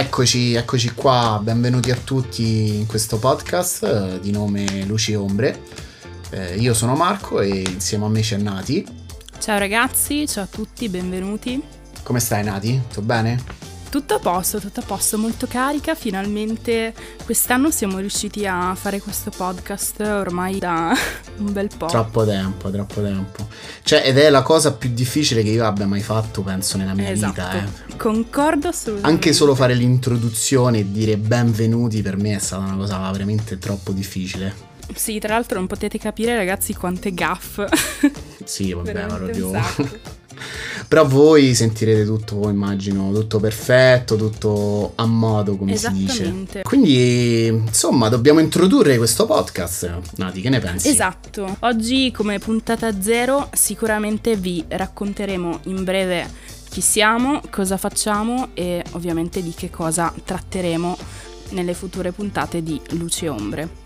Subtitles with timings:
[0.00, 5.62] Eccoci, eccoci qua, benvenuti a tutti in questo podcast eh, di nome Luci e Ombre.
[6.30, 8.86] Eh, io sono Marco e insieme a me c'è Nati.
[9.40, 11.60] Ciao ragazzi, ciao a tutti, benvenuti.
[12.04, 12.80] Come stai Nati?
[12.86, 13.57] Tutto bene?
[13.90, 15.94] Tutto a posto, tutto a posto, molto carica.
[15.94, 16.92] Finalmente
[17.24, 20.92] quest'anno siamo riusciti a fare questo podcast ormai da
[21.38, 21.86] un bel po'.
[21.86, 23.48] Troppo tempo, troppo tempo.
[23.82, 27.10] Cioè, ed è la cosa più difficile che io abbia mai fatto, penso, nella mia
[27.10, 27.32] esatto.
[27.32, 27.64] vita.
[27.64, 27.96] Eh.
[27.96, 29.08] Concordo assolutamente.
[29.08, 33.92] Anche solo fare l'introduzione e dire benvenuti per me è stata una cosa veramente troppo
[33.92, 34.66] difficile.
[34.94, 37.62] Sì, tra l'altro non potete capire ragazzi quante gaff.
[38.44, 39.50] Sì, vabbè, ma proprio...
[40.88, 46.46] Però voi sentirete tutto, immagino, tutto perfetto, tutto a modo, come si dice.
[46.62, 50.00] Quindi, insomma, dobbiamo introdurre questo podcast.
[50.16, 50.88] Nati, che ne pensi?
[50.88, 51.56] Esatto.
[51.60, 56.28] Oggi come puntata zero sicuramente vi racconteremo in breve
[56.68, 60.96] chi siamo, cosa facciamo e ovviamente di che cosa tratteremo
[61.50, 63.77] nelle future puntate di Luce e Ombre.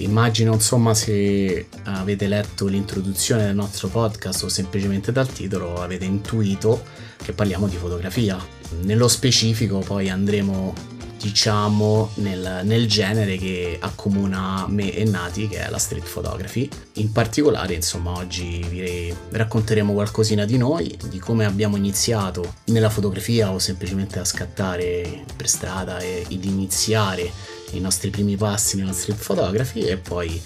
[0.00, 6.84] Immagino, insomma, se avete letto l'introduzione del nostro podcast o semplicemente dal titolo avete intuito
[7.22, 8.38] che parliamo di fotografia.
[8.82, 10.72] Nello specifico poi andremo,
[11.20, 16.66] diciamo, nel, nel genere che accomuna me e Nati, che è la street photography.
[16.94, 23.52] In particolare, insomma, oggi vi racconteremo qualcosina di noi, di come abbiamo iniziato nella fotografia
[23.52, 29.22] o semplicemente a scattare per strada e ed iniziare i nostri primi passi nella street
[29.24, 30.40] photography e poi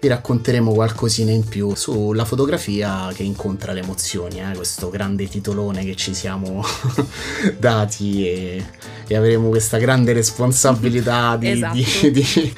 [0.00, 4.54] vi racconteremo qualcosina in più sulla fotografia che incontra le emozioni, eh?
[4.56, 6.64] questo grande titolone che ci siamo
[7.58, 8.64] dati e,
[9.06, 11.74] e avremo questa grande responsabilità di, Esatto.
[11.76, 12.54] di- di-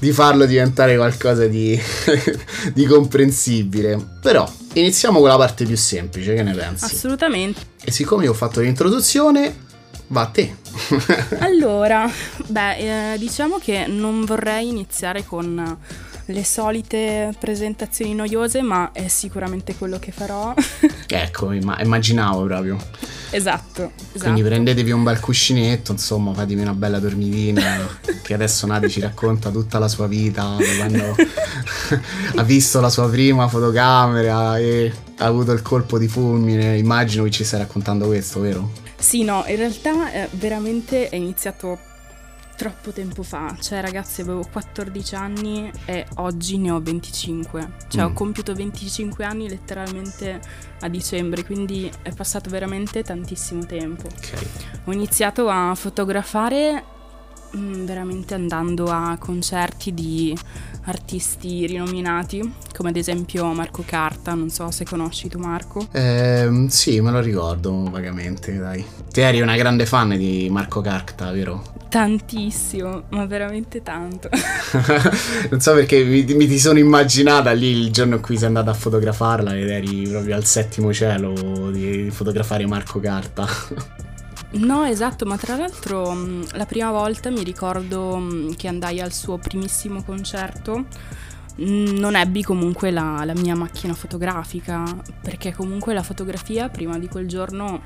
[0.00, 1.78] di farlo diventare qualcosa di,
[2.74, 3.98] di comprensibile.
[4.22, 6.84] Però iniziamo con la parte più semplice, che ne pensi?
[6.86, 7.60] Assolutamente.
[7.84, 9.54] e siccome ho fatto l'introduzione,
[10.08, 10.56] va a te.
[11.40, 12.10] Allora,
[12.46, 15.78] beh, eh, diciamo che non vorrei iniziare con
[16.26, 20.54] le solite presentazioni noiose, ma è sicuramente quello che farò.
[21.06, 22.76] ecco, imma- immaginavo proprio.
[23.30, 24.18] esatto, esatto.
[24.18, 27.98] Quindi prendetevi un bel cuscinetto, insomma, fatevi una bella dormitina.
[28.22, 31.16] che adesso Nati ci racconta tutta la sua vita, quando
[32.36, 36.76] ha visto la sua prima fotocamera e ha avuto il colpo di fulmine.
[36.76, 38.88] Immagino che ci stai raccontando questo, vero?
[39.00, 41.78] Sì, no, in realtà eh, veramente è iniziato
[42.54, 43.56] troppo tempo fa.
[43.58, 47.70] Cioè, ragazzi, avevo 14 anni e oggi ne ho 25.
[47.88, 48.06] Cioè, Mm.
[48.06, 50.38] ho compiuto 25 anni letteralmente
[50.80, 54.06] a dicembre, quindi è passato veramente tantissimo tempo.
[54.06, 54.46] Ok.
[54.84, 56.84] Ho iniziato a fotografare
[57.56, 60.36] mm, veramente andando a concerti di
[60.84, 65.86] artisti rinominati, come ad esempio Marco Carta, non so se conosci tu Marco.
[65.92, 68.84] Ehm, sì, me lo ricordo vagamente, dai.
[69.10, 71.62] Te eri una grande fan di Marco Carta, vero?
[71.88, 74.28] Tantissimo, ma veramente tanto.
[75.50, 78.70] non so perché mi, mi ti sono immaginata lì il giorno in cui sei andata
[78.70, 83.46] a fotografarla ed eri proprio al settimo cielo di fotografare Marco Carta.
[84.52, 89.12] No, esatto, ma tra l'altro mh, la prima volta mi ricordo mh, che andai al
[89.12, 90.86] suo primissimo concerto.
[91.56, 91.64] mh,
[91.98, 94.82] Non ebbi comunque la, la mia macchina fotografica,
[95.22, 97.82] perché comunque la fotografia prima di quel giorno,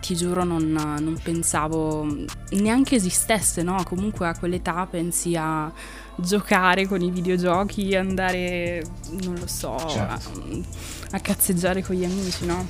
[0.00, 2.06] ti giuro, non, non pensavo
[2.52, 3.82] neanche esistesse, no?
[3.84, 5.70] Comunque a quell'età pensi a
[6.16, 8.82] giocare con i videogiochi, andare,
[9.22, 10.42] non lo so, Certo.
[11.10, 12.66] a, a cazzeggiare con gli amici, no?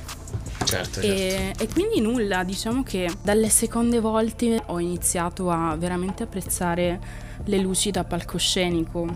[0.64, 7.00] Certo, E, e quindi nulla, diciamo che dalle seconde volte ho iniziato a veramente apprezzare
[7.44, 9.06] le luci da palcoscenico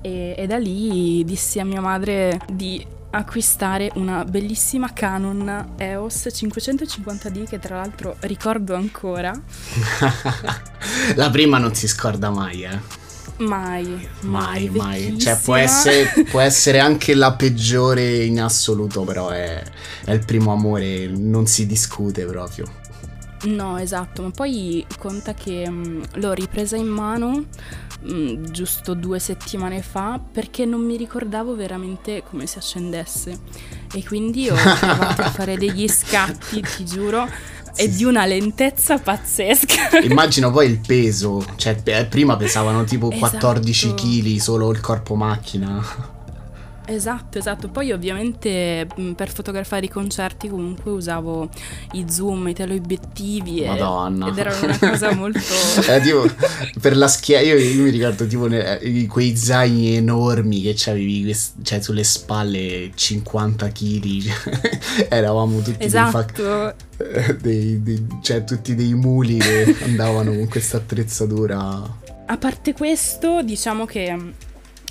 [0.00, 7.48] e, e da lì dissi a mia madre di acquistare una bellissima Canon EOS 550D
[7.48, 9.32] che tra l'altro ricordo ancora.
[11.14, 13.03] La prima non si scorda mai, eh.
[13.36, 15.18] Mai, Mai, mai.
[15.18, 19.62] Cioè, può essere, può essere anche la peggiore in assoluto, però è,
[20.04, 22.64] è il primo amore, non si discute proprio.
[23.44, 27.44] No, esatto, ma poi conta che mh, l'ho ripresa in mano
[28.00, 33.38] mh, giusto due settimane fa perché non mi ricordavo veramente come si accendesse
[33.92, 37.28] e quindi ho provato a fare degli scatti, ti giuro,
[37.76, 39.98] e di una lentezza pazzesca.
[40.02, 43.30] Immagino poi il peso, cioè pe- prima pesavano tipo Esatto.
[43.30, 46.12] 14 kg solo il corpo macchina.
[46.86, 47.68] Esatto, esatto.
[47.68, 51.48] Poi ovviamente mh, per fotografare i concerti comunque usavo
[51.92, 54.28] i zoom, i teleobiettivi e- Madonna.
[54.28, 55.38] ed era una cosa molto...
[55.88, 56.26] Eh, tipo,
[56.80, 60.74] per la schiena, io, io mi ricordo tipo ne- eh, quei zaini enormi che
[61.24, 64.22] quest- cioè, sulle spalle 50 kg.
[65.08, 66.74] Eravamo tutti dei, fa- Esatto,
[67.40, 71.82] dei- dei- cioè, tutti dei muli che andavano con questa attrezzatura.
[72.26, 74.16] a parte questo diciamo che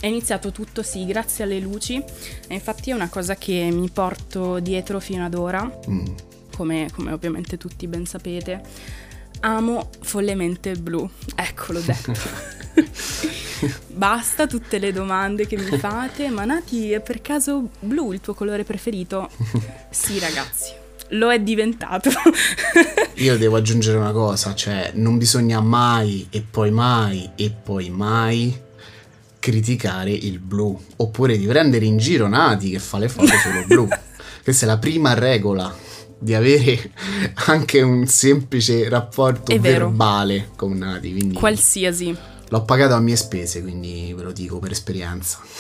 [0.03, 4.59] è iniziato tutto sì grazie alle luci e infatti è una cosa che mi porto
[4.59, 6.05] dietro fino ad ora, Mm.
[6.57, 8.61] come, come ovviamente tutti ben sapete.
[9.39, 12.11] Amo follemente il blu, eccolo detto.
[13.87, 18.33] Basta tutte le domande che mi fate, ma Nati è per caso blu il tuo
[18.33, 19.29] colore preferito?
[19.89, 20.73] Sì ragazzi,
[21.11, 22.09] lo è diventato.
[23.15, 28.53] Io devo aggiungere una cosa, cioè non bisogna mai e poi mai e poi mai
[29.43, 33.85] criticare il blu, oppure di prendere in giro Nati che fa le foto solo blu.
[34.41, 35.75] Questa è la prima regola
[36.17, 36.91] di avere
[37.47, 42.15] anche un semplice rapporto verbale con Nati, quindi Qualsiasi.
[42.47, 45.39] l'ho pagato a mie spese, quindi ve lo dico per esperienza.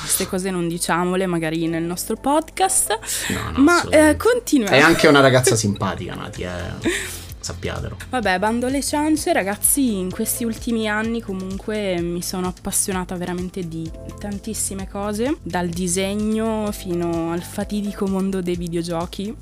[0.00, 2.98] Queste cose non diciamole magari nel nostro podcast.
[3.28, 4.74] No, no, ma eh, continuiamo.
[4.74, 7.20] È anche una ragazza simpatica, Nati, eh.
[7.44, 7.96] sappiatelo.
[8.10, 13.90] Vabbè, bando alle ciance, ragazzi, in questi ultimi anni comunque mi sono appassionata veramente di
[14.18, 19.34] tantissime cose, dal disegno fino al fatidico mondo dei videogiochi,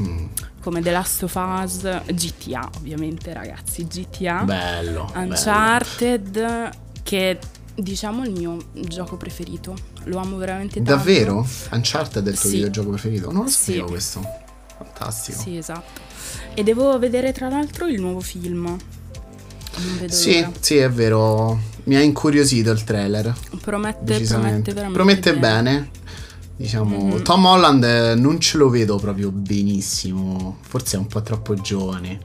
[0.00, 0.24] Mm,
[0.62, 1.82] come The Last of Us,
[2.14, 5.04] GTA ovviamente, ragazzi, GTA, bello.
[5.12, 5.28] bello.
[5.28, 6.70] Uncharted,
[7.02, 7.38] che è,
[7.74, 9.76] diciamo il mio gioco preferito.
[10.04, 10.90] Lo amo veramente tanto.
[10.94, 11.46] Davvero?
[11.72, 12.54] Uncharted è il tuo Sì.
[12.56, 13.30] videogioco preferito?
[13.30, 13.72] Non lo Sì.
[13.74, 14.22] sapevo questo.
[14.78, 15.38] Fantastico.
[15.42, 16.00] Sì, esatto.
[16.54, 18.76] E devo vedere tra l'altro il nuovo film.
[20.08, 20.52] Sì, l'ora.
[20.60, 21.58] sì, è vero.
[21.84, 23.34] Mi ha incuriosito il trailer.
[23.60, 25.90] Promette, promette veramente Promette bene.
[26.54, 27.22] Diciamo, Mhm.
[27.22, 30.58] Tom Holland eh, non ce lo vedo proprio benissimo.
[30.60, 32.20] Forse è un po' troppo giovane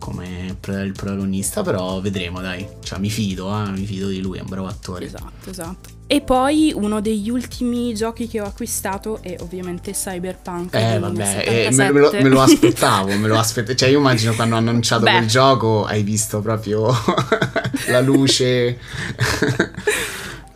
[0.00, 2.66] come il protagonista, però vedremo, dai.
[2.82, 5.04] Cioè, mi fido, eh, mi fido di lui, è un bravo attore.
[5.04, 5.98] Esatto, esatto.
[6.08, 10.74] E poi uno degli ultimi giochi che ho acquistato è ovviamente Cyberpunk.
[10.74, 10.98] Eh 2077.
[10.98, 13.78] vabbè, eh, me, me lo, me lo aspettavo, me lo aspettavo.
[13.78, 15.12] Cioè io immagino quando hanno annunciato Beh.
[15.12, 16.92] quel gioco hai visto proprio
[17.86, 18.78] la luce.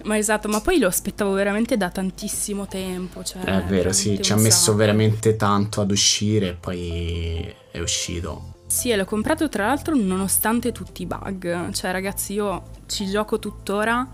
[0.02, 3.22] Ma esatto, ma poi lo aspettavo veramente da tantissimo tempo.
[3.22, 8.53] Cioè, È vero, sì, ci ha messo veramente tanto ad uscire e poi è uscito.
[8.66, 11.70] Sì, e l'ho comprato tra l'altro nonostante tutti i bug.
[11.72, 14.06] Cioè, ragazzi, io ci gioco tuttora.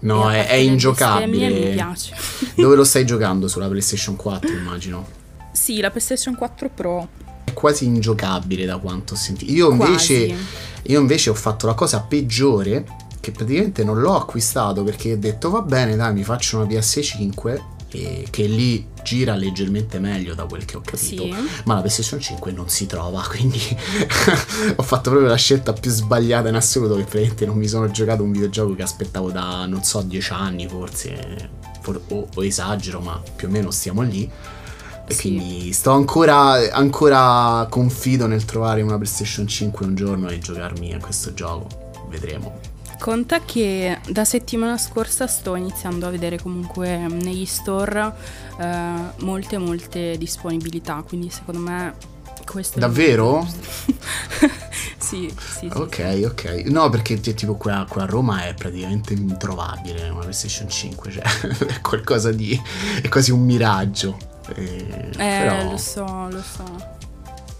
[0.00, 1.48] No, è, è le ingiocabile.
[1.48, 2.14] Mi piace.
[2.56, 3.48] Dove lo stai giocando?
[3.48, 5.06] Sulla PlayStation 4, immagino.
[5.52, 7.08] sì, la PlayStation 4 Pro.
[7.44, 9.50] È quasi ingiocabile da quanto ho sentito.
[9.50, 10.34] Io invece,
[10.82, 12.84] io invece ho fatto la cosa peggiore
[13.20, 17.73] che praticamente non l'ho acquistato perché ho detto va bene, dai, mi faccio una PS5
[18.02, 21.22] e che lì gira leggermente meglio da quel che ho capito.
[21.24, 21.34] Sì.
[21.64, 23.60] Ma la PlayStation 5 non si trova, quindi
[24.76, 28.22] ho fatto proprio la scelta più sbagliata in assoluto che praticamente non mi sono giocato
[28.22, 31.50] un videogioco che aspettavo da non so 10 anni forse,
[31.82, 34.28] for- o, o esagero, ma più o meno stiamo lì.
[35.06, 35.20] E Sì.
[35.20, 40.98] quindi sto ancora, ancora confido nel trovare una PlayStation 5 un giorno e giocarmi a
[40.98, 41.66] questo gioco.
[42.08, 42.72] Vedremo.
[42.98, 48.12] Conta che da settimana scorsa sto iniziando a vedere comunque negli store
[48.58, 51.94] eh, molte molte disponibilità, quindi secondo me
[52.46, 53.46] questo Davvero?
[54.98, 55.70] sì, sì, sì.
[55.72, 56.44] Ok, ok.
[56.66, 61.22] No, perché tipo qua, qua a Roma è praticamente introvabile una PlayStation 5, cioè
[61.76, 62.58] è qualcosa di...
[63.02, 64.16] è quasi un miraggio.
[64.54, 66.64] Eh, Eh, però- lo so, lo so.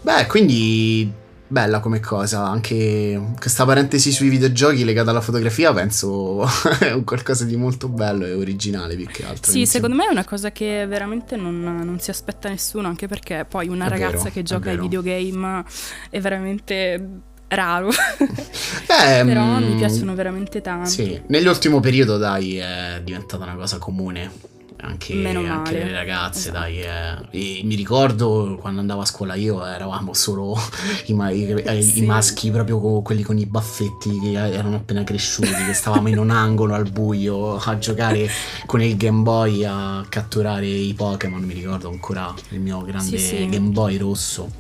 [0.03, 1.11] Beh, quindi
[1.55, 6.45] bella come cosa, anche questa parentesi sui videogiochi legata alla fotografia penso
[6.81, 9.53] è un qualcosa di molto bello e originale più che altro.
[9.53, 13.07] Sì, Inizio- secondo me è una cosa che veramente non, non si aspetta nessuno, anche
[13.07, 15.65] perché poi una È ragazza vero, che gioca ai videogame
[16.11, 17.91] è veramente raro.
[18.87, 20.89] Eh, Però mm, mi piacciono veramente tanto.
[20.89, 24.54] Sì, nell'ultimo periodo dai è diventata una cosa comune.
[24.87, 26.59] Anche, anche le ragazze, Esatto.
[26.59, 26.81] dai.
[26.83, 27.63] eh.
[27.65, 30.57] Mi ricordo quando andavo a scuola io eravamo solo
[31.07, 32.05] i, ma- i- eh, i Sì.
[32.05, 36.31] maschi, proprio co- quelli con i baffetti che erano appena cresciuti, che stavamo in un
[36.31, 38.29] angolo al buio a giocare
[38.67, 41.43] con il Game Boy a catturare i Pokémon.
[41.43, 43.49] Mi ricordo ancora il mio grande Sì, sì.
[43.49, 44.51] Game Boy rosso.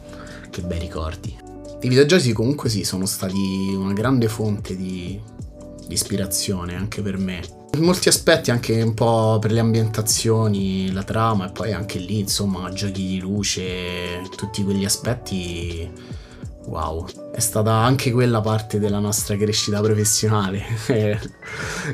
[0.50, 1.36] Che bei ricordi.
[1.80, 5.20] I videogiochi comunque sì, sono stati una grande fonte di,
[5.86, 7.42] di ispirazione anche per me.
[7.78, 12.72] Molti aspetti anche un po' per le ambientazioni, la trama e poi anche lì insomma
[12.72, 15.90] giochi di luce, tutti quegli aspetti
[16.66, 20.62] Wow, è stata anche quella parte della nostra crescita professionale.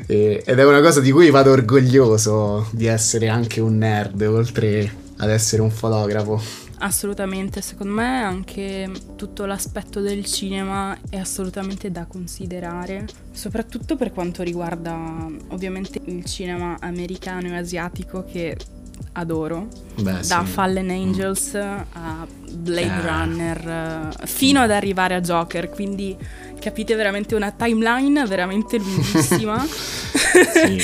[0.07, 5.29] Ed è una cosa di cui vado orgoglioso di essere anche un nerd oltre ad
[5.29, 6.41] essere un fotografo.
[6.79, 14.41] Assolutamente, secondo me anche tutto l'aspetto del cinema è assolutamente da considerare, soprattutto per quanto
[14.41, 14.95] riguarda
[15.49, 18.57] ovviamente il cinema americano e asiatico che
[19.13, 20.51] adoro, Beh, da sì.
[20.51, 20.89] Fallen mm.
[20.89, 21.79] Angels mm.
[21.93, 23.01] a Blade eh.
[23.01, 26.17] Runner fino ad arrivare a Joker, quindi
[26.61, 29.65] capite veramente una timeline veramente lunghissima.
[29.65, 30.79] sì.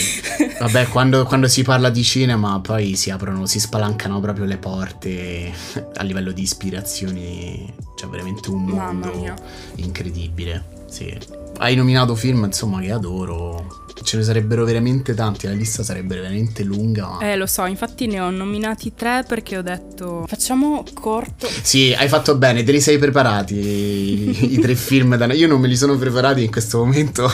[0.60, 5.54] Vabbè, quando, quando, si parla di cinema poi si aprono, si spalancano proprio le porte
[5.96, 9.36] a livello di ispirazioni, c'è veramente un mondo
[9.76, 10.76] incredibile.
[10.90, 11.16] Sì.
[11.60, 16.64] Hai nominato film, insomma, che adoro ce ne sarebbero veramente tanti, la lista sarebbe veramente
[16.64, 17.18] lunga.
[17.20, 21.48] Eh, lo so, infatti ne ho nominati tre perché ho detto facciamo corto.
[21.62, 25.16] Sì, hai fatto bene, te li sei preparati i, i tre film.
[25.16, 25.26] Da...
[25.34, 27.30] Io non me li sono preparati in questo momento.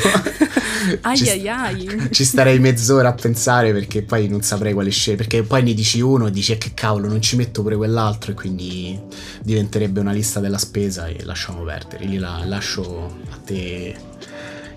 [1.01, 2.07] ai ci, ai ai.
[2.11, 5.23] Ci starei mezz'ora a pensare perché poi non saprei quale scegliere.
[5.23, 8.31] Perché poi ne dici uno e dici eh, che cavolo, non ci metto pure quell'altro
[8.31, 8.99] e quindi
[9.41, 12.05] diventerebbe una lista della spesa e lasciamo perdere.
[12.05, 13.95] Lì la lascio a te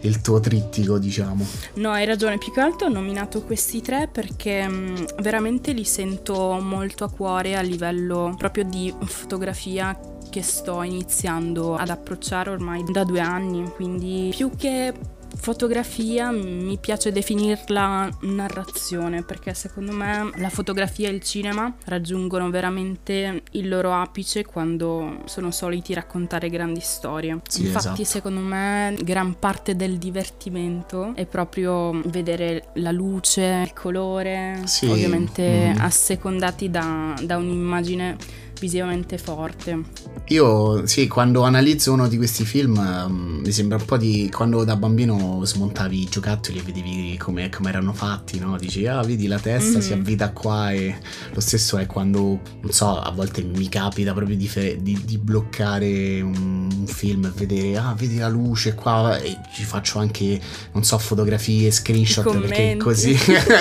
[0.01, 1.45] il tuo trittico, diciamo.
[1.75, 6.59] No, hai ragione, più che altro ho nominato questi tre perché mh, veramente li sento
[6.61, 9.99] molto a cuore a livello proprio di fotografia
[10.29, 14.93] che sto iniziando ad approcciare ormai da due anni, quindi più che
[15.37, 23.43] fotografia mi piace definirla narrazione perché secondo me la fotografia e il cinema raggiungono veramente
[23.53, 27.41] il loro apice quando sono soliti raccontare grandi storie.
[27.49, 28.05] Sì, Infatti esatto.
[28.05, 34.87] secondo me gran parte del divertimento è proprio vedere la luce, il colore, sì.
[34.87, 35.81] ovviamente mm.
[35.81, 40.15] assecondati da, da un'immagine visivamente forte.
[40.29, 44.65] Io sì, quando analizzo uno di questi film um, mi sembra un po' di quando
[44.65, 48.57] da bambino smontavi i giocattoli e vedevi come, erano fatti, no?
[48.57, 49.81] Dici, ah, vedi la testa mm-hmm.
[49.81, 50.01] si mhm.
[50.01, 50.97] avvita qua e
[51.33, 55.19] lo stesso è quando, non so, a volte mi capita proprio di, fe- di, di
[55.19, 60.41] bloccare un, un, film e vedere, ah, vedi la luce qua e ci faccio anche,
[60.73, 63.17] non so, fotografie, screenshot perché così,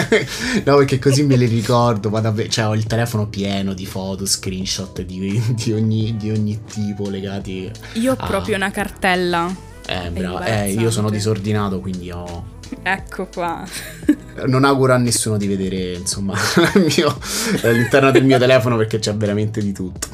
[0.65, 4.25] no, perché così me le ricordo, vado a cioè ho il telefono pieno di foto,
[4.25, 7.71] screenshot screenshot di, di, ogni, di ogni, tipo legati.
[7.93, 8.27] Io ho a...
[8.27, 9.53] proprio una cartella.
[9.87, 10.41] Eh, bravo.
[10.41, 12.53] Eh, io sono disordinato, quindi ho.
[12.81, 13.63] Ecco qua.
[14.47, 16.33] non auguro a nessuno di vedere, insomma,
[16.75, 17.17] mio,
[17.63, 20.07] all'interno del mio telefono perché c'è veramente di tutto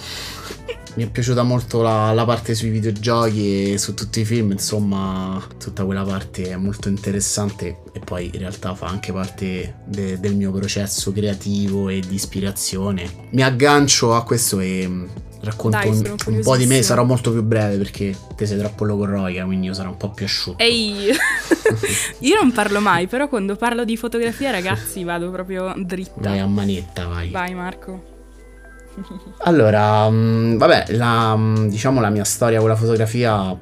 [0.95, 5.41] mi è piaciuta molto la, la, parte sui videogiochi e su tutti i film, insomma,
[5.57, 10.35] tutta quella parte è molto interessante e poi in realtà fa anche parte de, del
[10.35, 13.09] mio processo creativo e di ispirazione.
[13.31, 15.05] Mi aggancio a questo e mm,
[15.43, 18.83] racconto Dai, un, un, po' di me, sarò molto più breve perché te sei troppo
[18.83, 20.57] logorroica, quindi io sarò un po' più asciutto.
[20.57, 21.07] Ehi,
[22.19, 26.19] io non parlo mai, però quando parlo di fotografia, ragazzi, vado proprio dritta.
[26.19, 27.29] Dai, a manetta, vai.
[27.29, 28.10] Vai, Marco.
[29.39, 33.57] Allora, mm, vabbè, la, mm, diciamo la mia storia con la fotografia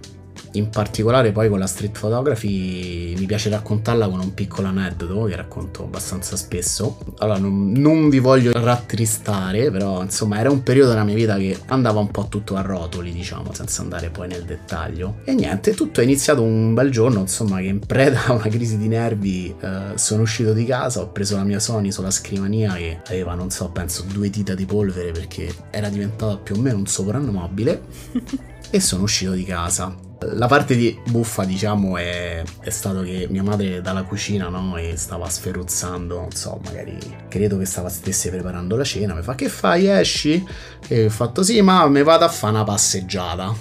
[0.54, 5.36] in particolare poi con la street photography mi piace raccontarla con un piccolo aneddoto che
[5.36, 6.98] racconto abbastanza spesso.
[7.20, 11.58] Allora non, non, vi voglio rattristare, però insomma era un periodo della mia vita che
[11.68, 15.18] andava un po' tutto a rotoli, diciamo, senza andare poi nel dettaglio.
[15.26, 18.78] E niente, tutto è iniziato un bel giorno, insomma, che in preda a una crisi
[18.78, 23.02] di nervi eh, sono uscito di casa, ho preso la mia Sony sulla scrivania che
[23.08, 26.88] aveva, non so, penso due dita di polvere perché era diventata più o meno un
[26.88, 27.82] soprannobile
[28.72, 33.44] e sono uscito di casa la parte di buffa, diciamo, è, è stato che mia
[33.44, 34.76] madre dalla cucina, no?
[34.78, 36.98] E stava sferruzzando, non so, magari
[37.28, 39.14] credo che stava stesse preparando la cena.
[39.14, 39.88] Mi fa: Che fai?
[39.88, 40.46] Esci?
[40.88, 43.56] E ho fatto: Sì, ma mi vado a fare una passeggiata.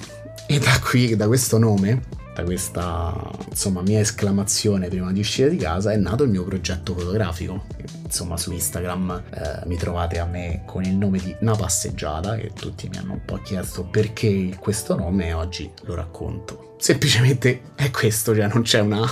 [0.47, 2.03] E da qui, da questo nome,
[2.39, 6.95] da questa insomma mia esclamazione prima di uscire di casa è nato il mio progetto
[6.95, 7.65] fotografico.
[8.05, 12.53] Insomma su Instagram eh, mi trovate a me con il nome di Una passeggiata che
[12.55, 16.75] tutti mi hanno un po' chiesto perché questo nome e oggi lo racconto.
[16.79, 19.03] Semplicemente è questo, cioè non c'è una,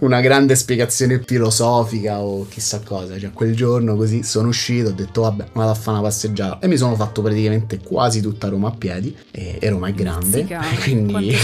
[0.00, 5.22] una, grande spiegazione filosofica o chissà cosa, cioè quel giorno così sono uscito, ho detto
[5.22, 6.60] vabbè vado a fare una passeggiata.
[6.60, 10.38] E mi sono fatto praticamente quasi tutta Roma a piedi e, e Roma è grande,
[10.38, 11.36] Zicca, quindi...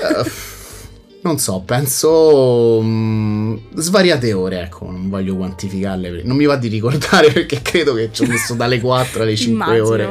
[0.00, 0.30] uh,
[1.24, 7.32] non so, penso um, svariate ore, ecco, non voglio quantificarle, non mi va di ricordare
[7.32, 10.08] perché credo che ci ho messo dalle 4 alle 5 ore.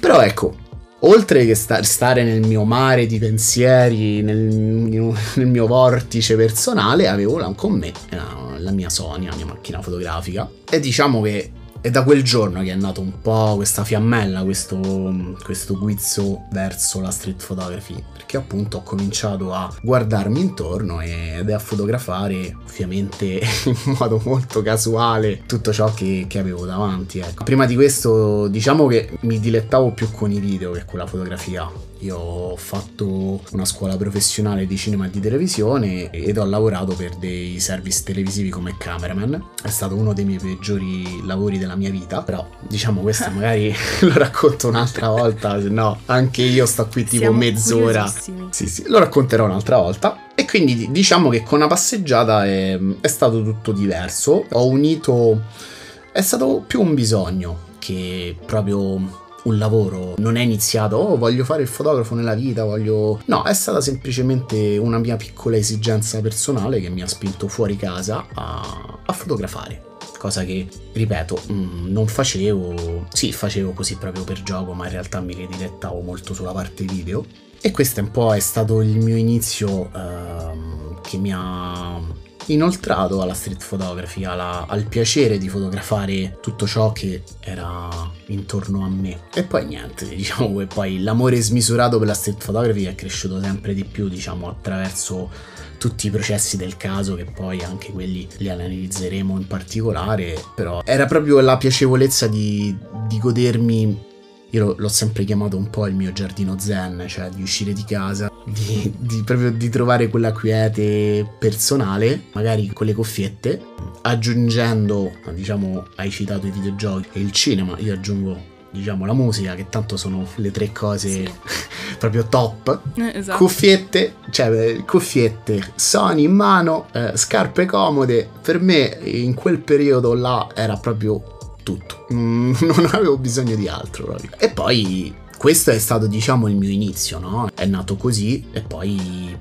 [0.00, 0.54] Però ecco,
[1.00, 7.54] oltre che sta- stare nel mio mare di pensieri, nel, nel mio vortice personale, avevo
[7.54, 10.50] con me la, la mia Sony, la mia macchina fotografica.
[10.68, 11.50] E diciamo che
[11.82, 17.00] è da quel giorno che è nato un po' questa fiammella, questo, questo guizzo verso
[17.00, 23.96] la street photography, perché appunto ho cominciato a guardarmi intorno ed a fotografare ovviamente in
[23.98, 27.18] modo molto casuale tutto ciò che, che avevo davanti.
[27.18, 27.42] Ecco.
[27.42, 31.68] Prima di questo diciamo che mi dilettavo più con i video che con la fotografia
[32.02, 37.14] io ho fatto una scuola professionale di cinema e di televisione ed ho lavorato per
[37.14, 39.50] dei service televisivi come cameraman.
[39.62, 44.12] È stato uno dei miei peggiori lavori della mia vita, però diciamo questo magari lo
[44.14, 48.12] racconto un'altra volta, se no anche io sto qui tipo Siamo mezz'ora.
[48.50, 50.30] Sì, sì, lo racconterò un'altra volta.
[50.34, 54.46] E quindi diciamo che con una passeggiata è, è stato tutto diverso.
[54.50, 55.70] Ho unito...
[56.10, 61.62] È stato più un bisogno che proprio un lavoro, non è iniziato, oh voglio fare
[61.62, 63.20] il fotografo nella vita, voglio...
[63.26, 68.26] No, è stata semplicemente una mia piccola esigenza personale che mi ha spinto fuori casa
[68.34, 69.90] a, a fotografare.
[70.18, 75.20] Cosa che, ripeto, mm, non facevo, sì, facevo così proprio per gioco, ma in realtà
[75.20, 77.24] mi ridirettavo molto sulla parte video.
[77.60, 82.00] E questo un po' è stato il mio inizio ehm, che mi ha
[82.46, 87.88] inoltrato alla street photography, alla, al piacere di fotografare tutto ciò che era
[88.26, 89.22] intorno a me.
[89.32, 93.74] E poi niente, diciamo che poi l'amore smisurato per la street photography è cresciuto sempre
[93.74, 95.30] di più, diciamo, attraverso
[95.78, 101.06] tutti i processi del caso, che poi anche quelli li analizzeremo in particolare, però era
[101.06, 102.76] proprio la piacevolezza di,
[103.08, 104.10] di godermi
[104.52, 108.30] io l'ho sempre chiamato un po' il mio giardino zen, cioè di uscire di casa,
[108.44, 113.60] di, di, proprio di trovare quella quiete personale, magari con le cuffiette,
[114.02, 119.68] aggiungendo, diciamo, hai citato i videogiochi e il cinema, io aggiungo diciamo la musica che
[119.68, 121.30] tanto sono le tre cose sì.
[121.98, 123.36] proprio top eh, esatto.
[123.36, 130.48] cuffiette cioè cuffiette Sony in mano eh, scarpe comode per me in quel periodo là
[130.54, 131.22] era proprio
[131.62, 132.06] tutto.
[132.12, 134.30] Mm, non avevo bisogno di altro proprio.
[134.38, 137.48] E poi questo è stato diciamo il mio inizio, no?
[137.52, 139.36] È nato così e poi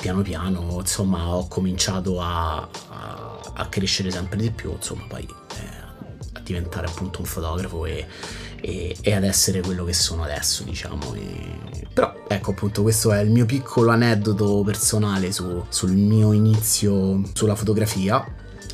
[0.00, 6.32] piano piano insomma ho cominciato a, a, a crescere sempre di più, insomma poi eh,
[6.32, 8.06] a diventare appunto un fotografo e,
[8.62, 11.12] e, e, ad essere quello che sono adesso diciamo.
[11.12, 17.20] E, però ecco appunto questo è il mio piccolo aneddoto personale su, sul mio inizio
[17.34, 18.26] sulla fotografia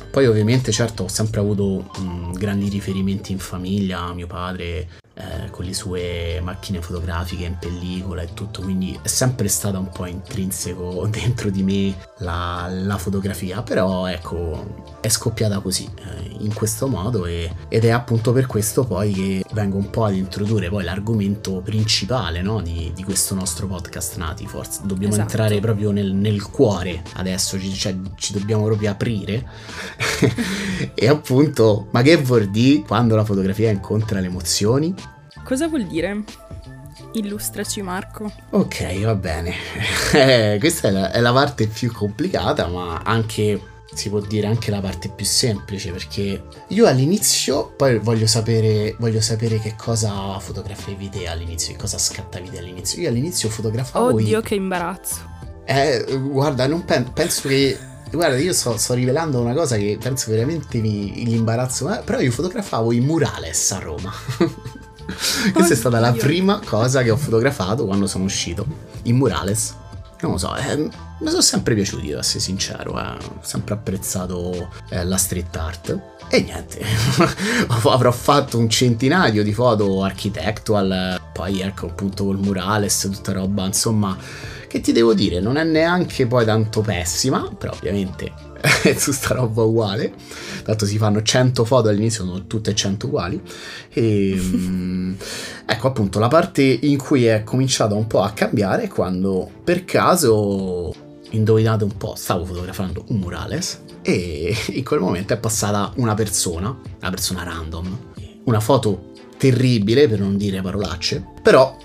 [0.09, 5.65] poi ovviamente certo ho sempre avuto mh, grandi riferimenti in famiglia, mio padre eh, con
[5.65, 11.07] le sue macchine fotografiche in pellicola e tutto, quindi è sempre stata un po' intrinseco
[11.11, 17.25] dentro di me la, la fotografia, però ecco è scoppiata così, eh, in questo modo
[17.25, 21.61] e, ed è appunto per questo poi che vengo un po' ad introdurre poi l'argomento
[21.61, 25.31] principale no, di, di, questo nostro podcast nati, forse dobbiamo esatto.
[25.31, 29.47] entrare proprio nel, nel cuore adesso, cioè ci dobbiamo proprio aprire
[30.93, 34.93] e appunto, ma che vuol dire quando la fotografia incontra le emozioni?
[35.51, 36.23] Cosa vuol dire?
[37.11, 38.31] Illustraci Marco.
[38.51, 39.53] Ok, va bene.
[40.13, 43.59] Eh, questa è la, è la parte più complicata, ma anche
[43.93, 49.19] si può dire anche la parte più semplice perché io all'inizio poi voglio sapere, voglio
[49.19, 54.39] sapere che cosa fotografavi te all'inizio che cosa scattavi te all'inizio io all'inizio fotografavo oddio
[54.39, 54.41] i...
[54.41, 55.29] che imbarazzo
[55.65, 57.77] eh guarda non pen- penso che
[58.09, 62.31] guarda io sto, sto, rivelando una cosa che penso veramente mi l'imbarazzo eh, però io
[62.31, 64.13] fotografavo i murales a Roma
[65.51, 68.65] Questa è stata la prima cosa che ho fotografato quando sono uscito.
[69.03, 69.75] In murales.
[70.21, 72.99] Non lo so, eh, mi sono sempre piaciuti, devo essere sincero.
[72.99, 73.15] Eh.
[73.25, 75.99] Ho sempre apprezzato eh, la street art.
[76.29, 76.79] E niente,
[77.67, 81.19] avrò fatto un centinaio di foto architectual.
[81.33, 84.15] Poi ecco appunto col murales, tutta roba, insomma,
[84.67, 88.31] che ti devo dire, non è neanche poi tanto pessima, però ovviamente
[88.83, 90.13] è tutta roba uguale.
[90.63, 93.41] Tanto si fanno 100 foto all'inizio, sono tutte 100 uguali.
[93.89, 95.13] E mm,
[95.65, 100.93] ecco appunto la parte in cui è cominciato un po' a cambiare quando per caso,
[101.31, 106.75] indovinate un po', stavo fotografando un murales e in quel momento è passata una persona,
[106.99, 107.97] una persona random,
[108.45, 111.75] una foto terribile per non dire parolacce, però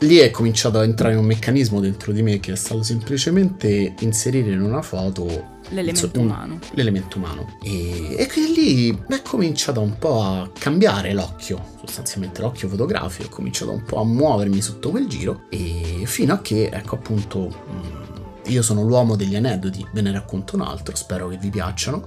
[0.00, 4.52] lì è cominciato a entrare un meccanismo dentro di me che è stato semplicemente inserire
[4.52, 6.58] in una foto L'elemento un, umano.
[6.74, 7.56] L'elemento umano.
[7.62, 13.30] E, e quindi lì è cominciato un po' a cambiare l'occhio, sostanzialmente l'occhio fotografico, ho
[13.30, 18.16] cominciato un po' a muovermi sotto quel giro e fino a che, ecco appunto, mm,
[18.46, 22.06] io sono l'uomo degli aneddoti, ve ne racconto un altro, spero che vi piacciono.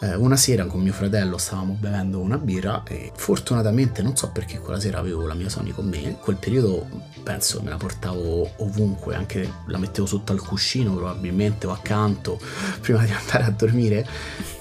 [0.00, 4.60] Eh, una sera con mio fratello stavamo bevendo una birra e fortunatamente non so perché
[4.60, 6.86] quella sera avevo la mia Sony con me, in quel periodo
[7.24, 12.38] penso me la portavo ovunque, anche la mettevo sotto al cuscino probabilmente o accanto
[12.80, 14.06] prima di andare a dormire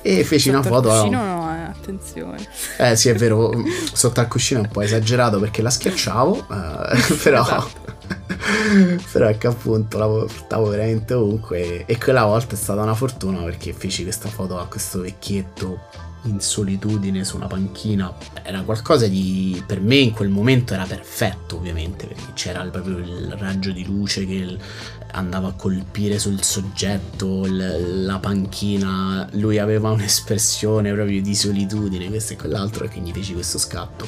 [0.01, 0.91] e feci sotto una foto.
[0.91, 2.49] Al cuscino no, eh, attenzione.
[2.77, 3.51] Eh sì è vero,
[3.93, 7.41] sotto al cuscino è un po' esagerato perché la schiacciavo, eh, però...
[7.41, 8.16] Esatto.
[9.11, 13.73] però che appunto la portavo veramente ovunque e quella volta è stata una fortuna perché
[13.73, 15.79] feci questa foto a questo vecchietto
[16.23, 18.13] in solitudine su una panchina.
[18.43, 23.35] Era qualcosa di per me in quel momento era perfetto ovviamente perché c'era proprio il
[23.37, 24.57] raggio di luce che
[25.11, 29.27] andava a colpire sul soggetto la panchina.
[29.33, 34.07] Lui aveva un'espressione proprio di solitudine questo e quell'altro e quindi feci questo scatto.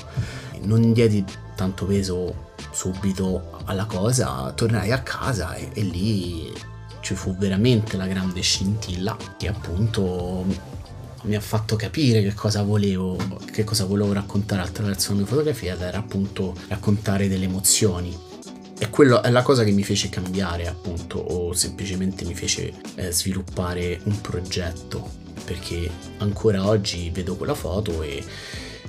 [0.62, 1.24] Non diedi
[1.60, 6.54] tanto peso subito alla cosa, tornai a casa e, e lì
[7.02, 10.45] ci fu veramente la grande scintilla che appunto
[11.24, 13.17] mi ha fatto capire che cosa volevo,
[13.52, 18.17] che cosa volevo raccontare attraverso la mia fotografia ed era appunto raccontare delle emozioni.
[18.78, 23.12] E quello è la cosa che mi fece cambiare appunto o semplicemente mi fece eh,
[23.12, 25.12] sviluppare un progetto
[25.43, 28.24] perché ancora oggi vedo quella foto e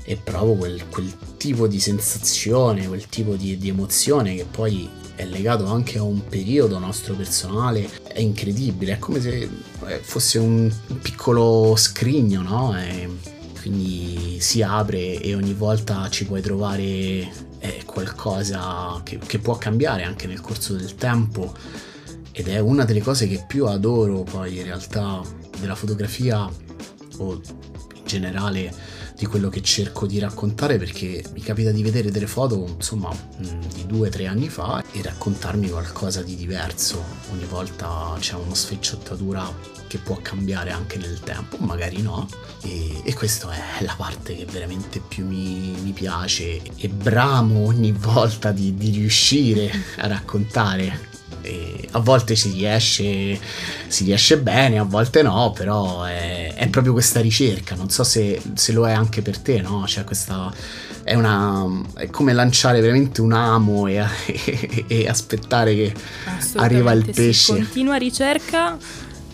[0.05, 5.27] e provo quel, quel tipo di sensazione, quel tipo di, di emozione che poi è
[5.27, 9.49] legato anche a un periodo nostro personale, è incredibile, è come se
[9.87, 12.79] eh, fosse un, piccolo scrigno, no?
[12.79, 13.09] E
[13.61, 16.89] quindi si apre e ogni volta ci puoi trovare
[17.59, 21.55] eh, qualcosa che, che, può cambiare anche nel corso del tempo
[22.33, 25.21] ed è una delle cose che più adoro poi in realtà
[25.61, 26.49] della fotografia
[27.19, 28.73] o in generale
[29.21, 33.61] di quello che cerco di raccontare perché mi capita di vedere delle foto insomma mm,
[33.75, 37.05] di due o tre anni fa e raccontarmi qualcosa di diverso.
[37.31, 42.27] Ogni volta c'è una sfaccettatura che può cambiare anche nel tempo magari no.
[42.63, 46.63] E, e questa è la parte che veramente più mi, mi piace.
[46.77, 51.10] E bramo ogni volta di, di riuscire a raccontare
[51.43, 53.39] e a volte si riesce,
[53.89, 58.41] si riesce bene, a volte no, però è, è proprio questa ricerca, non so se,
[58.55, 59.87] se, lo è anche per te, no?
[59.87, 60.53] Cioè questa
[61.03, 65.95] è una è come lanciare veramente un amo e, e, e aspettare che
[66.57, 67.33] arriva il pesce.
[67.33, 68.77] Sì, continua ricerca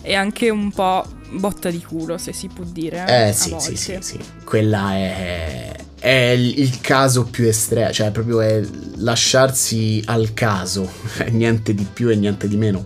[0.01, 3.27] e anche un po' botta di culo, se si può dire.
[3.27, 8.61] Eh sì, sì, sì, sì, quella è è il caso più estremo, cioè proprio è
[8.97, 10.89] lasciarsi al caso,
[11.31, 12.85] niente di più e niente di meno.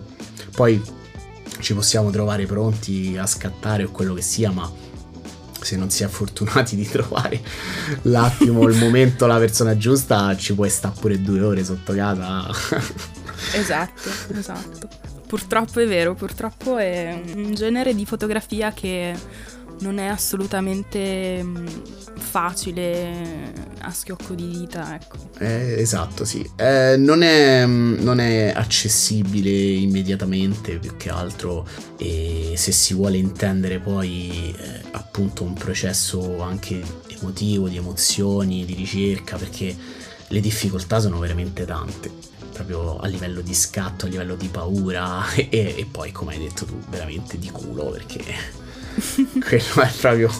[0.54, 0.80] Poi
[1.60, 4.70] ci possiamo trovare pronti a scattare o quello che sia, ma
[5.60, 7.40] se non si è fortunati di trovare
[8.02, 12.48] l'attimo, il momento, la persona giusta, ci puoi stare pure due ore sotto casa.
[13.54, 14.88] esatto, esatto.
[15.26, 19.14] Purtroppo è vero, purtroppo è un genere di fotografia che
[19.82, 21.66] non è assolutamente mm,
[22.14, 25.16] facile a schiocco di dita, ecco.
[25.38, 26.48] Eh, esatto, sì.
[26.56, 31.66] Eh, non, è, mm, non, è, accessibile immediatamente, più che altro,
[31.98, 38.74] e se si vuole intendere poi eh, appunto un processo anche emotivo, di emozioni, di
[38.74, 39.76] ricerca, perché
[40.28, 45.48] le difficoltà sono veramente tante proprio a livello di scatto, a livello di paura e,
[45.50, 48.22] e, poi come hai detto tu veramente di culo perché
[49.44, 50.30] quello è proprio,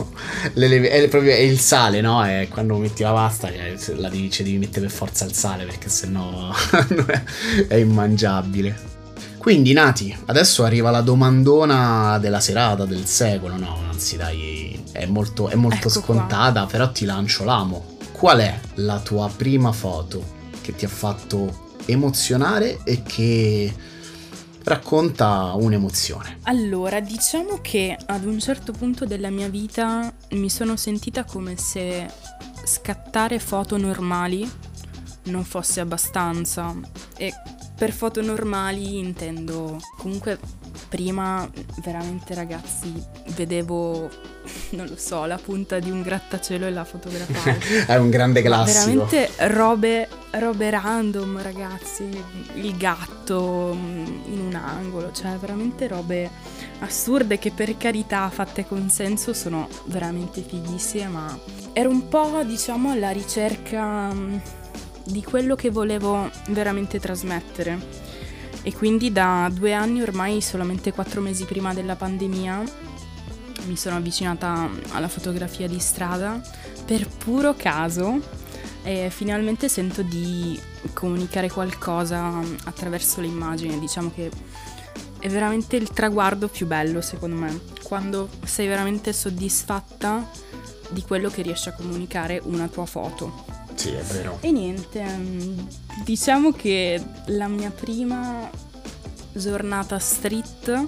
[0.55, 2.25] è proprio è il sale, no?
[2.25, 3.51] È quando metti la pasta
[3.97, 6.51] la devi, cioè, devi mettere per forza il sale perché sennò
[7.69, 8.91] è immangiabile.
[9.39, 13.77] Quindi Nati, adesso arriva la domandona della serata, del secolo, no?
[13.91, 16.71] Anzi dai, è molto, è molto ecco scontata, qua.
[16.71, 17.97] però ti lancio l'amo.
[18.13, 23.75] Qual è la tua prima foto che ti ha fatto emozionare e che
[24.65, 26.39] racconta un'emozione.
[26.45, 32.09] Allora, diciamo che ad un certo punto della mia vita mi sono sentita come se
[32.65, 34.49] scattare foto normali
[35.25, 36.75] non fosse abbastanza
[37.17, 37.33] e
[37.77, 40.39] per foto normali intendo comunque
[40.89, 41.49] prima
[41.83, 42.93] veramente ragazzi
[43.35, 44.09] vedevo
[44.71, 49.07] non lo so la punta di un grattacielo e la fotografavo è un grande classico.
[49.07, 52.09] veramente robe, robe random ragazzi.
[52.55, 56.31] Il gatto mm, in un angolo cioè veramente robe
[56.81, 61.39] assurde che per carità fatte con senso sono veramente fighissime ma
[61.73, 64.37] ero un po' diciamo alla ricerca mm,
[65.05, 68.11] di quello che volevo veramente trasmettere.
[68.65, 72.63] E quindi da due anni ormai, solamente quattro mesi prima della pandemia,
[73.67, 76.41] mi sono avvicinata alla fotografia di strada
[76.85, 78.21] per puro caso
[78.83, 80.61] e finalmente sento di
[80.93, 83.79] comunicare qualcosa attraverso le immagini.
[83.79, 84.31] Diciamo che
[85.19, 90.29] è veramente il traguardo più bello secondo me, quando sei veramente soddisfatta
[90.91, 93.45] di quello che riesce a comunicare una tua foto.
[93.75, 94.39] Sì, è vero.
[94.41, 95.05] E niente,
[96.05, 98.51] diciamo che la mia prima
[99.33, 100.87] giornata street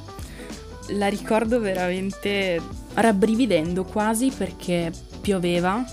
[0.89, 2.61] la ricordo veramente
[2.95, 5.85] rabbrividendo quasi perché pioveva,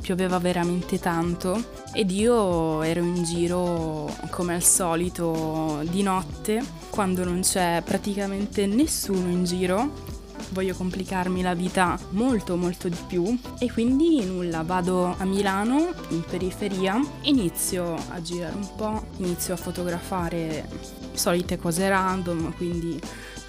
[0.00, 7.40] pioveva veramente tanto ed io ero in giro come al solito di notte quando non
[7.40, 10.10] c'è praticamente nessuno in giro
[10.52, 16.22] voglio complicarmi la vita molto molto di più e quindi nulla, vado a Milano in
[16.22, 20.68] periferia, inizio a girare un po', inizio a fotografare
[21.12, 23.00] solite cose random, quindi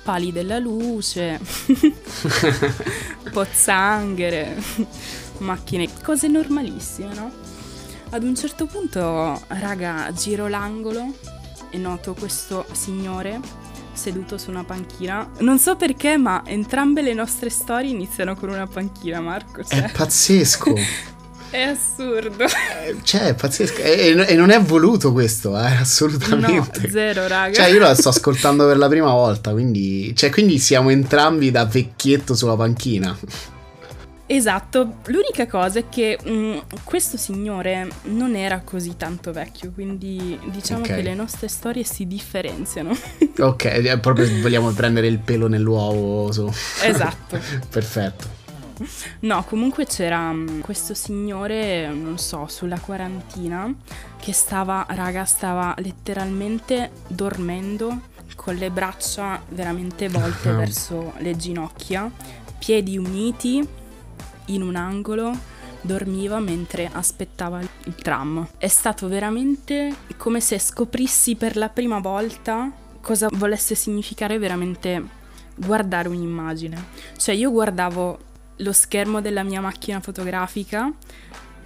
[0.03, 1.39] pali della luce,
[3.31, 4.61] pozzanghere,
[5.39, 7.31] macchine, cose normalissime, no?
[8.09, 11.15] Ad un certo punto, raga, giro l'angolo
[11.69, 13.39] e noto questo signore
[13.93, 15.29] seduto su una panchina.
[15.39, 19.63] Non so perché, ma entrambe le nostre storie iniziano con una panchina, Marco.
[19.63, 19.83] Cioè.
[19.83, 20.73] È pazzesco.
[21.53, 22.45] è assurdo.
[22.45, 23.81] Eh, cioè, è pazzesco.
[23.81, 26.81] E, e, non è voluto questo, eh, assolutamente.
[26.81, 27.53] No, zero, raga.
[27.53, 30.15] Cioè, io lo sto ascoltando per la prima volta, quindi...
[30.15, 33.15] Cioè, quindi siamo entrambi da vecchietto sulla panchina.
[34.25, 40.39] Esatto, l'unica cosa è che mh, mm, questo signore non era così tanto vecchio, quindi
[40.45, 40.95] diciamo okay.
[40.95, 42.97] che le nostre storie si differenziano.
[43.37, 46.31] ok, eh, proprio vogliamo prendere il pelo nell'uovo.
[46.31, 46.51] Su.
[46.81, 47.37] Esatto.
[47.69, 48.32] Perfetto.
[49.21, 53.73] No, comunque c'era mm, questo signore, non so, sulla quarantina,
[54.19, 62.09] che stava, raga, stava letteralmente dormendo con le braccia veramente volte verso le ginocchia,
[62.57, 63.65] piedi uniti
[64.47, 68.47] in un angolo dormiva mentre aspettava il tram.
[68.57, 75.21] È stato veramente come se scoprissi per la prima volta cosa volesse significare veramente
[75.55, 76.83] guardare un'immagine.
[77.17, 80.91] Cioè io guardavo lo schermo della mia macchina fotografica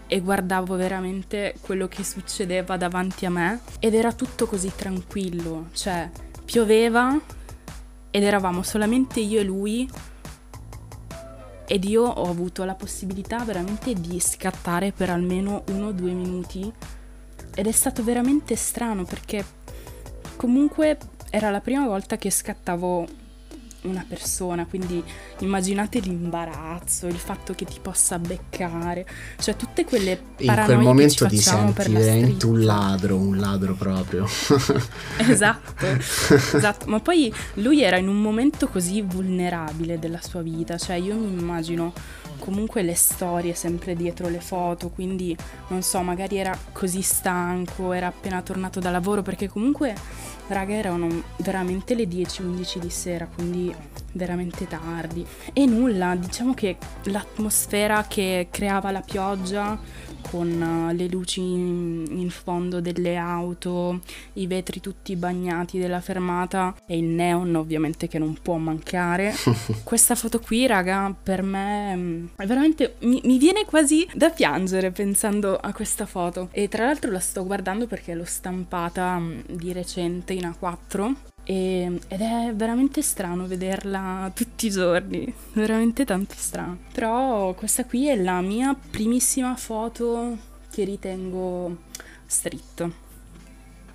[0.07, 6.09] e guardavo veramente quello che succedeva davanti a me ed era tutto così tranquillo, cioè
[6.45, 7.19] pioveva
[8.09, 9.89] ed eravamo solamente io e lui
[11.67, 16.71] ed io ho avuto la possibilità veramente di scattare per almeno uno o due minuti
[17.53, 19.43] ed è stato veramente strano perché
[20.37, 20.97] comunque
[21.29, 23.05] era la prima volta che scattavo
[23.83, 25.03] una persona, quindi
[25.39, 29.07] immaginate l'imbarazzo, il fatto che ti possa beccare,
[29.39, 34.27] cioè tutte quelle paranoie In quel momento ti senti veramente un ladro, un ladro proprio.
[35.17, 40.95] esatto, esatto, ma poi lui era in un momento così vulnerabile della sua vita, cioè
[40.95, 41.93] io mi immagino
[42.39, 45.35] comunque le storie sempre dietro le foto, quindi
[45.67, 49.95] non so, magari era così stanco, era appena tornato da lavoro, perché comunque,
[50.47, 53.73] raga, erano veramente le 10-11 di sera, quindi
[54.13, 55.25] veramente tardi.
[55.53, 59.79] E nulla, diciamo che l'atmosfera che creava la pioggia
[60.29, 64.01] con eh, le luci in, in, fondo delle auto,
[64.33, 69.33] i vetri tutti bagnati della fermata e il neon ovviamente che non può mancare.
[69.83, 74.91] Questa foto qui, raga, per me mm, è veramente mi, mi, viene quasi da piangere
[74.91, 76.49] pensando a questa foto.
[76.51, 81.99] E tra l'altro la sto guardando perché l'ho stampata mm, di recente in A4 e,
[82.09, 86.77] ed è veramente strano vederla tutti i giorni, veramente tanto strano.
[86.91, 90.37] Però questa qui è la mia primissima foto
[90.69, 91.77] che ritengo
[92.25, 92.89] street.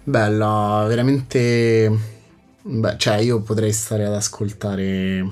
[0.02, 2.20] Bella, veramente...
[2.62, 5.30] Beh, cioè io potrei stare ad ascoltare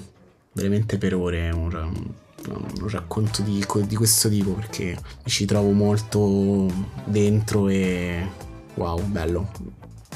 [0.52, 6.66] veramente per ore un, un racconto di, di questo tipo perché ci trovo molto
[7.04, 8.28] dentro e
[8.74, 9.48] wow, bello,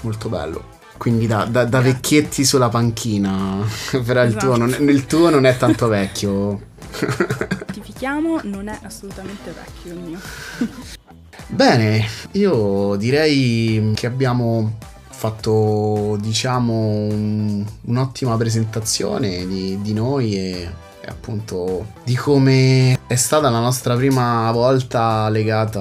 [0.02, 0.73] molto bello.
[0.96, 3.64] Quindi da, da, da vecchietti sulla panchina,
[4.04, 4.24] però esatto.
[4.24, 6.72] il, tuo non, il tuo non è tanto vecchio.
[6.94, 10.20] Certifichiamo, non è assolutamente vecchio il mio.
[11.48, 14.78] Bene, io direi che abbiamo
[15.08, 23.50] fatto, diciamo, un, un'ottima presentazione di, di noi e, e, appunto di come è stata
[23.50, 25.80] la nostra prima volta legata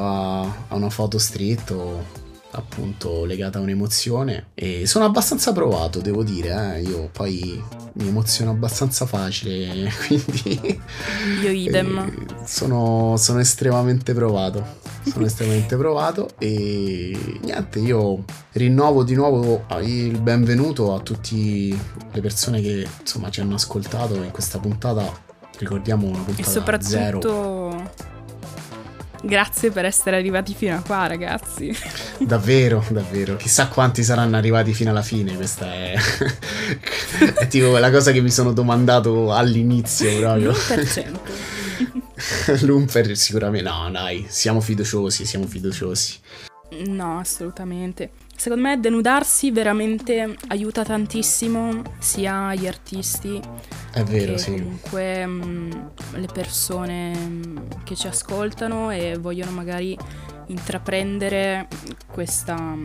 [0.68, 2.22] a una foto street o
[2.54, 4.48] appunto legata a un'emozione.
[4.54, 6.82] E sono abbastanza provato devo dire eh.
[6.82, 7.62] io poi
[7.94, 10.82] mi emoziono abbastanza facile quindi
[11.42, 11.98] io idem.
[11.98, 14.82] Eh, sono, sono estremamente provato.
[15.04, 22.62] Sono estremamente provato e niente io rinnovo di nuovo il benvenuto a tutte le persone
[22.62, 25.04] che insomma ci hanno ascoltato in questa puntata.
[25.58, 28.12] Ricordiamo una puntata e soprattutto zero
[29.26, 31.74] Grazie per essere arrivati fino a qua, ragazzi.
[32.20, 33.38] Davvero, davvero.
[33.38, 35.34] Chissà quanti saranno arrivati fino alla fine.
[35.38, 35.96] Questa è,
[37.40, 40.52] è tipo la cosa che mi sono domandato all'inizio proprio.
[40.52, 42.66] L'1%.
[42.66, 43.70] L'Umper sicuramente.
[43.70, 46.20] No, dai, siamo fiduciosi, siamo fiduciosi.
[46.88, 48.12] No, assolutamente.
[48.36, 53.40] Secondo me denudarsi veramente aiuta tantissimo sia gli artisti
[53.94, 54.52] È vero, che sì.
[54.52, 59.98] comunque mh, le persone mh, che ci ascoltano e vogliono magari
[60.48, 61.68] intraprendere
[62.08, 62.76] questa,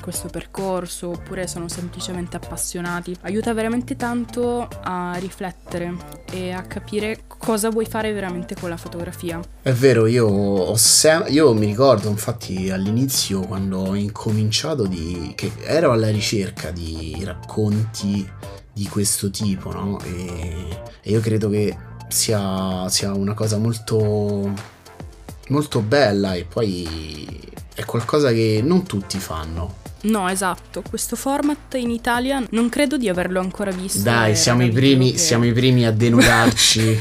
[0.00, 3.16] questo percorso oppure sono semplicemente appassionati.
[3.22, 5.94] Aiuta veramente tanto a riflettere
[6.32, 9.40] e a capire cosa vuoi fare veramente con la fotografia.
[9.62, 15.32] È vero, io, sem- io mi ricordo infatti all'inizio quando ho incominciato di...
[15.34, 18.28] che ero alla ricerca di racconti
[18.72, 20.00] di questo tipo, no?
[20.00, 21.76] E, e io credo che
[22.08, 24.52] sia, sia una cosa molto,
[25.50, 27.28] molto bella e poi
[27.74, 29.76] è qualcosa che non tutti fanno.
[30.02, 34.00] No, esatto, questo format in Italia non credo di averlo ancora visto.
[34.00, 36.98] Dai, e siamo i, primi, che- siamo i primi a denudarci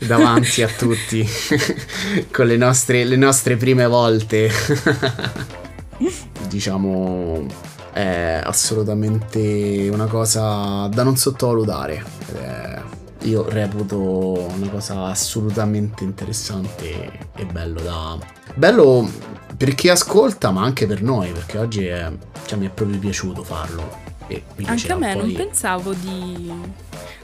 [0.04, 1.24] davanti a tutti
[2.32, 4.50] con le nostre, le nostre prime volte.
[6.48, 7.46] diciamo,
[7.92, 12.04] è assolutamente una cosa da non sottovalutare.
[12.34, 18.18] Eh, io reputo una cosa assolutamente interessante e bello da...
[18.54, 19.08] Bello
[19.56, 22.10] per chi ascolta, ma anche per noi, perché oggi è-
[22.46, 24.08] cioè, mi è proprio piaciuto farlo.
[24.26, 26.52] E mi Anche a me non poi- pensavo di,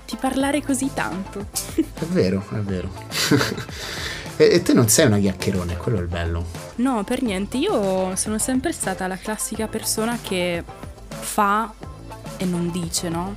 [0.05, 1.47] di parlare così tanto.
[1.75, 2.91] È vero, è vero.
[4.37, 6.45] e, e te non sei una chiacchierone, quello è il bello.
[6.77, 10.63] No, per niente, io sono sempre stata la classica persona che
[11.09, 11.73] fa
[12.37, 13.35] e non dice, no?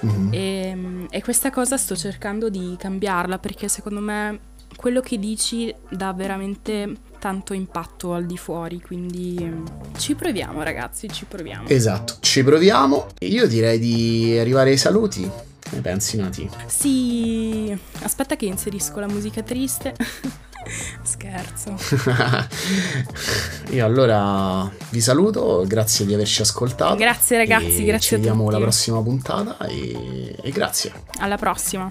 [0.00, 0.28] Mhm.
[0.32, 4.38] E, e questa cosa sto cercando di cambiarla perché secondo me
[4.76, 11.08] quello che dici dà veramente tanto impatto al di fuori, quindi mm, ci proviamo ragazzi,
[11.08, 11.68] ci proviamo.
[11.68, 13.08] Esatto, ci proviamo.
[13.20, 15.28] Io direi di arrivare ai saluti.
[15.58, 16.48] Che Ne pensi, Nati?
[16.66, 19.94] Sì, aspetta che inserisco la musica triste.
[21.02, 21.76] Scherzo.
[23.70, 26.94] Io allora vi saluto, grazie di averci ascoltato.
[26.96, 30.92] Grazie ragazzi, grazie Ci vediamo alla prossima puntata e, e grazie.
[31.18, 31.90] Alla prossima.